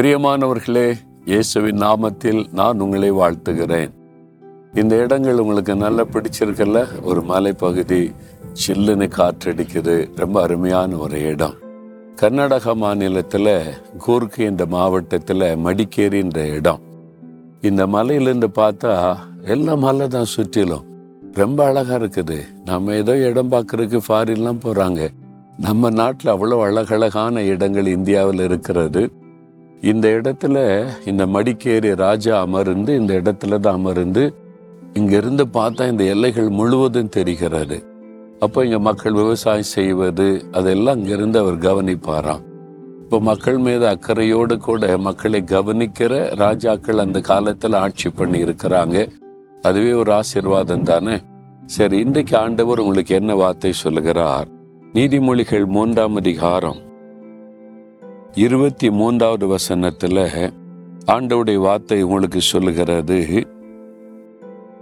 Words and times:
பிரியமானவர்களே 0.00 0.94
இயேசுவின் 1.24 1.78
நாமத்தில் 1.78 2.46
நான் 2.52 2.80
உங்களை 2.80 3.12
வாழ்த்துகிறேன். 3.12 3.90
இந்த 4.74 4.96
இடங்கள் 4.96 5.38
உங்களுக்கு 5.38 5.76
நல்லா 5.76 6.04
பிடிச்சிருக்கல 6.04 7.02
ஒரு 7.02 7.22
மலைப்பகுதி 7.22 8.10
சில்லுன்னு 8.66 9.08
காற்றடிக்குது. 9.16 10.10
ரொம்ப 10.16 10.42
அருமையான 10.42 10.96
ஒரு 10.96 11.22
இடம். 11.22 11.54
கர்நாடகா 12.20 12.74
மாநிலத்தில் 12.74 13.62
கூர்க்கு 14.06 14.44
என்ற 14.44 14.66
மாவட்டத்தில் 14.66 15.40
மடிக்கேரின்ற 15.40 16.54
இடம். 16.54 16.80
இந்த 17.60 17.86
மலையிலேருந்து 17.86 18.48
பார்த்தா 18.54 19.16
எல்லா 19.44 19.74
மலை 19.74 20.08
தான் 20.08 20.32
சுற்றிலும். 20.36 20.84
ரொம்ப 21.34 21.64
அழகாக 21.64 22.06
இருக்குது. 22.06 22.40
நம்ம 22.64 22.94
ஏதோ 22.94 23.18
இடம் 23.18 23.50
பார்க்குறதுக்கு 23.50 24.00
ஃபாரின்லாம் 24.08 24.64
போகிறாங்க 24.64 25.08
நம்ம 25.58 25.90
நாட்டில் 25.90 26.32
அவ்வளோ 26.32 26.60
அழகழகான 26.60 27.42
இடங்கள் 27.42 27.86
இந்தியாவில் 27.86 28.38
இருக்கிறது. 28.38 29.12
இந்த 29.88 30.06
இடத்துல 30.16 30.56
இந்த 31.10 31.22
மடிக்கேரி 31.34 31.90
ராஜா 32.02 32.34
அமர்ந்து 32.46 32.90
இந்த 33.00 33.12
இடத்துல 33.20 33.58
தான் 33.66 33.78
அமர்ந்து 33.80 34.22
இங்கிருந்து 34.98 35.44
பார்த்தா 35.54 35.82
இந்த 35.90 36.04
எல்லைகள் 36.14 36.48
முழுவதும் 36.58 37.12
தெரிகிறது. 37.16 37.76
அப்போ 38.44 38.64
இங்கே 38.64 38.80
மக்கள் 38.88 39.16
விவசாயம் 39.20 39.70
செய்வது 39.76 40.26
அதெல்லாம் 40.58 40.98
இங்கிருந்து 41.00 41.38
அவர் 41.42 41.56
கவனிப்பாராம். 41.68 42.42
இப்போ 43.02 43.20
மக்கள் 43.30 43.58
மீது 43.66 43.86
அக்கறையோடு 43.92 44.56
கூட 44.66 44.98
மக்களை 45.06 45.40
கவனிக்கிற 45.54 46.12
ராஜாக்கள் 46.42 47.02
அந்த 47.04 47.20
காலத்தில் 47.30 47.78
ஆட்சி 47.84 48.10
பண்ணி 48.18 48.38
இருக்கிறாங்க 48.46 49.06
அதுவே 49.68 49.92
ஒரு 50.02 50.12
ஆசீர்வாதம் 50.20 50.86
தானே? 50.92 51.16
சரி 51.76 51.96
இன்றைக்கு 52.04 52.36
ஆண்டவர் 52.44 52.84
உங்களுக்கு 52.84 53.14
என்ன 53.20 53.32
வார்த்தை 53.42 53.72
சொல்லுகிறார்? 53.84 54.46
நீதிமொழிகள் 54.94 55.66
மூன்றாம் 55.76 56.16
அதிகாரம். 56.22 56.80
இருபத்தி 58.34 58.90
மூன்றாவது 58.90 59.46
வசனத்தில் 59.46 60.16
ஆண்டவுடைய 61.06 61.54
வார்த்தை 61.54 62.02
உங்களுக்கு 62.02 62.40
சொல்லுகிறது 62.40 63.46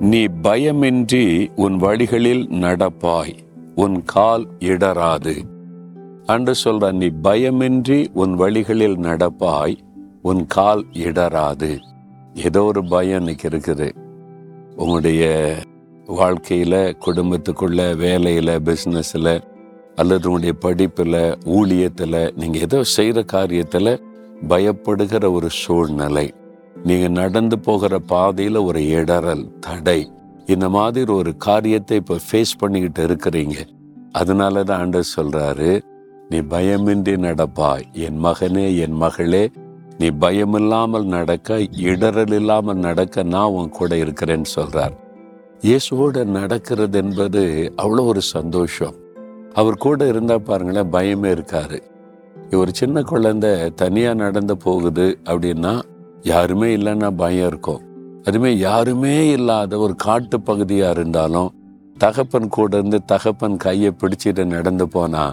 நீ 0.00 0.24
பயமின்றி 0.24 1.52
உன் 1.54 1.76
வழிகளில் 1.76 2.48
நடப்பாய் 2.48 3.36
உன் 3.74 4.02
கால் 4.04 4.48
இடராது 4.58 5.42
அன்று 6.26 6.54
சொல்ற 6.64 6.92
நீ 6.92 7.06
பயமின்றி 7.06 8.06
உன் 8.12 8.34
வழிகளில் 8.34 8.98
நடப்பாய் 8.98 9.76
உன் 10.22 10.46
கால் 10.46 10.86
இடராது 10.92 11.78
ஏதோ 12.34 12.62
ஒரு 12.62 12.84
பயம் 12.84 13.18
இன்னைக்கு 13.18 13.48
இருக்குது. 13.48 13.90
உங்களுடைய 14.76 15.54
வாழ்க்கையில 16.06 16.92
குடும்பத்துக்குள்ள 17.06 17.96
வேலையில 17.96 18.58
பிசினஸ்ல 18.64 19.53
அல்லது 20.00 20.24
உங்களுடைய 20.28 20.54
படிப்பில் 20.64 21.20
ஊழியத்தில் 21.56 22.20
நீங்கள் 22.40 22.64
ஏதோ 22.66 22.78
செய்கிற 22.94 23.18
காரியத்தில் 23.34 23.92
பயப்படுகிற 24.48 25.24
ஒரு 25.36 25.48
சூழ்நிலை. 25.62 26.26
நீங்கள் 26.86 27.16
நடந்து 27.20 27.56
போகிற 27.66 27.98
பாதையில் 28.12 28.60
ஒரு 28.68 28.80
இடரல் 29.00 29.44
தடை 29.66 30.00
இந்த 30.46 30.66
மாதிரி 30.76 31.12
ஒரு 31.20 31.32
காரியத்தை 31.46 31.96
இப்போ 32.02 32.16
ஃபேஸ் 32.26 32.58
பண்ணிக்கிட்டு 32.60 33.02
இருக்கிறீங்க. 33.08 33.56
அதனால 34.12 34.64
தான் 34.64 34.80
ஆண்டர் 34.84 35.12
சொல்கிறாரு 35.16 35.70
நீ 36.30 36.38
பயமின்றி 36.54 37.14
நடப்பாய் 37.26 37.86
என் 38.06 38.18
மகனே 38.26 38.66
என் 38.84 38.98
மகளே 39.04 39.44
நீ 39.98 40.08
பயமில்லாமல் 40.22 41.06
நடக்க 41.16 41.58
இடரல் 41.92 42.34
இல்லாமல் 42.38 42.82
நடக்க 42.88 43.24
நான் 43.34 43.54
உன் 43.58 43.74
கூட 43.78 43.94
இருக்கிறேன்னு 43.96 44.50
சொல்கிறார் 44.56 44.94
இயேசுவோடு 45.62 46.22
நடக்கிறது 46.38 46.98
என்பது 47.02 47.42
அவ்வளோ 47.82 48.04
ஒரு 48.12 48.22
சந்தோஷம். 48.34 48.94
அவர் 49.54 49.76
கூட 49.76 50.06
இருந்தால் 50.06 50.42
பாருங்களேன் 50.42 50.92
பயமே 50.92 51.30
இருக்காரு 51.36 51.78
ஒரு 52.52 52.70
சின்ன 52.74 53.02
குழந்தை 53.02 53.70
தனியாக 53.74 54.14
நடந்து 54.14 54.56
போகுது 54.56 55.18
அப்படின்னா 55.24 55.72
யாருமே 56.22 56.76
இல்லைன்னா 56.76 57.10
பயம் 57.16 57.46
இருக்கும். 57.46 57.82
அதுமே 58.22 58.50
யாருமே 58.56 59.30
இல்லாத 59.30 59.78
ஒரு 59.78 59.94
காட்டு 59.96 60.40
பகுதியாக 60.40 60.90
இருந்தாலும் 60.90 61.50
தகப்பன் 61.98 62.48
கூட 62.48 62.76
இருந்து 62.76 63.04
தகப்பன் 63.04 63.56
கையை 63.56 63.90
பிடிச்சிட்டு 64.00 64.44
நடந்து 64.44 64.88
போனா 64.88 65.24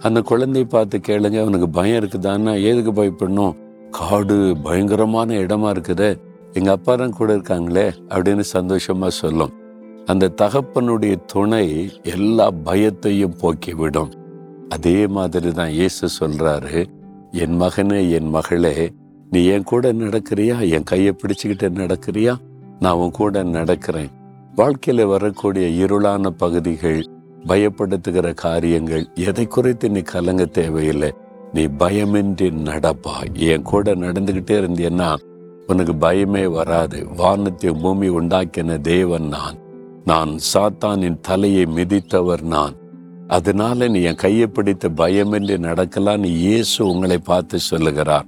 அந்த 0.00 0.20
குழந்தையை 0.20 0.66
பார்த்து 0.70 1.00
கேளுங்க 1.06 1.40
அவனுக்கு 1.40 1.68
பயம் 1.68 2.00
இருக்குதான்னா 2.02 2.52
எதுக்கு 2.70 2.92
பயப்படணும்? 2.92 3.56
காடு 3.90 4.56
பயங்கரமான 4.62 5.34
இடமா 5.34 5.68
இருக்குது. 5.74 6.08
எங்கள் 6.52 6.74
அப்பா 6.74 6.94
தான் 6.94 7.12
கூட 7.12 7.36
இருக்காங்களே 7.36 7.86
அப்படின்னு 8.08 8.44
சந்தோஷமா 8.52 9.08
சொல்லும். 9.22 9.52
அந்த 10.10 10.32
தகப்பனுடைய 10.42 11.16
துணை 11.24 11.66
எல்லா 12.02 12.50
பயத்தையும் 12.64 13.36
போக்கிவிடும். 13.42 14.12
அதே 14.68 15.06
மாதிரி 15.06 15.52
தான் 15.52 15.70
இயேசு 15.70 16.08
சொல்றாரு 16.20 16.86
என் 17.32 17.60
மகனே 17.60 18.10
என் 18.10 18.28
மகளே 18.28 18.90
நீ 19.30 19.44
என் 19.44 19.62
கூட 19.62 19.92
நடக்கிறியா? 19.92 20.68
என் 20.68 20.82
கையை 20.82 21.16
பிடிச்சுக்கிட்டு 21.16 21.68
நடக்கிறியா? 21.80 22.34
நான் 22.80 22.94
உன் 22.94 23.10
கூட 23.10 23.42
நடக்கிறேன். 23.42 24.10
வாழ்க்கையில 24.56 25.06
வரக்கூடிய 25.06 25.86
இருளான 25.86 26.26
பகுதிகள் 26.26 27.00
பயப்படுத்துகிற 27.46 28.34
காரியங்கள் 28.34 29.08
எதை 29.14 29.46
குறித்து 29.46 29.90
நீ 29.90 30.00
கலங்க 30.00 30.44
தேவையில்லை. 30.44 31.14
நீ 31.52 31.64
பயமின்றி 31.66 32.48
நடப்பா. 32.68 33.16
என் 33.32 33.62
கூட 33.62 33.94
நடந்துகிட்டே 33.94 34.56
இருந்தேன்னா 34.62 35.16
உனக்கு 35.66 35.92
பயமே 35.92 36.44
வராது. 36.52 37.06
வானத்தை 37.16 37.72
பூமி 37.72 38.08
உண்டாக்கின 38.08 38.80
தேவன் 38.80 39.28
நான். 39.28 39.58
நான் 40.04 40.38
சாத்தானின் 40.54 41.20
தலையை 41.20 41.64
மிதித்தவர் 41.64 42.42
நான். 42.42 42.74
அதனால 43.28 43.88
நீ 43.88 44.02
என் 44.02 44.14
கையை 44.14 44.46
பிடித்து 44.46 44.88
பயமின்றி 44.88 45.56
நடக்கலான்னு 45.58 46.24
இயேசு 46.24 46.86
உங்களை 46.86 47.18
பார்த்து 47.18 47.58
சொல்லுகிறார். 47.58 48.24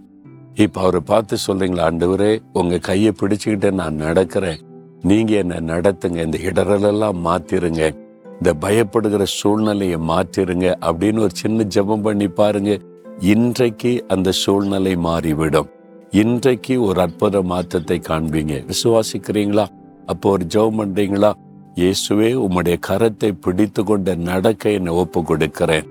இப்ப 0.55 0.81
அவரை 0.81 1.01
பார்த்து 1.05 1.37
சொல்றீங்களா 1.47 1.87
ஆண்டவரே 1.89 2.39
உங்க 2.53 2.79
கையை 2.79 3.13
பிடிச்சுக்கிட்டு 3.21 3.71
நான் 3.71 4.01
நடக்கிறேன். 4.01 4.61
நீங்க 5.03 5.35
என்ன 5.35 5.61
நடத்துங்க 5.61 6.25
இந்த 6.25 6.39
இடரெல்லாம் 6.39 7.17
மாத்திருங்க. 7.25 7.95
இந்த 8.33 8.55
பயப்படுகிற 8.61 9.23
சூழ்நிலையை 9.23 9.97
மாற்றிருங்க 9.97 10.75
அப்படின்னு 10.81 11.19
ஒரு 11.19 11.31
சின்ன 11.33 11.65
ஜெபம் 11.65 12.03
பண்ணி 12.03 12.29
பாருங்க. 12.29 12.79
இன்றைக்கு 13.21 14.05
அந்த 14.09 14.33
சூழ்நிலை 14.33 14.97
மாறிவிடும். 14.97 15.69
இன்றைக்கு 16.11 16.83
ஒரு 16.83 17.01
அற்புத 17.01 17.43
மாற்றத்தை 17.43 18.01
காண்பீங்க. 18.09 18.65
விசுவாசிக்கிறீங்களா? 18.67 19.67
அப்போ 20.07 20.31
ஒரு 20.31 20.45
ஜெபம் 20.55 20.79
பண்றீங்களா? 20.79 21.33
இயேசுவே 21.77 22.29
உம்முடைய 22.45 22.77
கரத்தை 22.87 23.31
பிடித்து 23.45 23.85
கொண்ட 23.85 24.15
நடக்க 24.15 24.71
என்னை 24.79 24.93
ஒப்பு 25.03 25.21
கொடுக்கிறேன் 25.23 25.87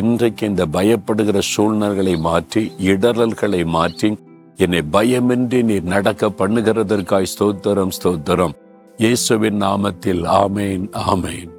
இன்றைக்கு 0.00 0.46
இந்த 0.46 0.64
பயப்படுகிற 0.66 1.38
சூழ்நிலைகளை 1.52 2.14
மாற்றி 2.26 2.62
இடரல்களை 2.92 3.62
மாற்றி 3.76 4.10
என்னை 4.56 4.82
பயமின்றி 4.92 5.62
நீ 5.62 5.76
நடக்க 5.94 6.30
பண்ணுகிறதற்காய் 6.40 7.32
ஸ்தோத்திரம் 7.32 7.94
ஸ்தோத்திரம். 7.98 8.54
இயேசுவின் 8.98 9.58
நாமத்தில் 9.62 10.22
ஆமேன் 10.42 10.86
ஆமேன். 11.12 11.53